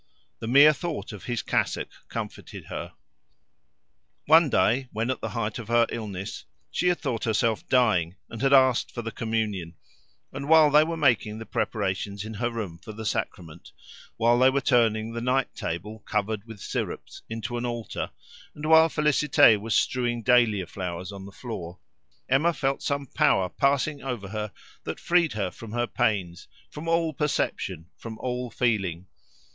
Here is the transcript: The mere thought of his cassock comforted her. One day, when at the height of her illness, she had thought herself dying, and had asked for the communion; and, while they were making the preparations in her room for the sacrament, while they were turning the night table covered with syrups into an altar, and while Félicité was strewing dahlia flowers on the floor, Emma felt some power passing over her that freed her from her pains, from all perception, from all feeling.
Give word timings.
The 0.39 0.47
mere 0.47 0.73
thought 0.73 1.11
of 1.13 1.25
his 1.25 1.43
cassock 1.43 1.89
comforted 2.09 2.65
her. 2.69 2.93
One 4.25 4.49
day, 4.49 4.89
when 4.91 5.11
at 5.11 5.21
the 5.21 5.29
height 5.29 5.59
of 5.59 5.67
her 5.67 5.85
illness, 5.91 6.43
she 6.71 6.87
had 6.87 6.97
thought 6.99 7.25
herself 7.25 7.69
dying, 7.69 8.15
and 8.27 8.41
had 8.41 8.51
asked 8.51 8.91
for 8.91 9.03
the 9.03 9.11
communion; 9.11 9.75
and, 10.33 10.49
while 10.49 10.71
they 10.71 10.83
were 10.83 10.97
making 10.97 11.37
the 11.37 11.45
preparations 11.45 12.25
in 12.25 12.33
her 12.33 12.49
room 12.49 12.79
for 12.79 12.93
the 12.93 13.05
sacrament, 13.05 13.73
while 14.17 14.39
they 14.39 14.49
were 14.49 14.59
turning 14.59 15.13
the 15.13 15.21
night 15.21 15.53
table 15.53 15.99
covered 15.99 16.47
with 16.47 16.59
syrups 16.59 17.21
into 17.29 17.55
an 17.55 17.65
altar, 17.67 18.09
and 18.55 18.65
while 18.65 18.89
Félicité 18.89 19.55
was 19.61 19.75
strewing 19.75 20.23
dahlia 20.23 20.65
flowers 20.65 21.11
on 21.11 21.25
the 21.27 21.31
floor, 21.31 21.77
Emma 22.27 22.53
felt 22.53 22.81
some 22.81 23.05
power 23.05 23.49
passing 23.49 24.01
over 24.01 24.29
her 24.29 24.51
that 24.83 24.99
freed 24.99 25.33
her 25.33 25.51
from 25.51 25.73
her 25.73 25.85
pains, 25.85 26.47
from 26.71 26.87
all 26.87 27.13
perception, 27.13 27.85
from 27.95 28.17
all 28.17 28.49
feeling. 28.49 29.05